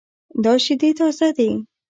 [0.43, 1.49] دا شیدې تازه دي